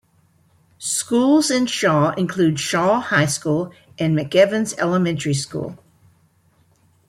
[0.79, 5.77] Schools in Shaw include Shaw High School and McEvans Elementary School.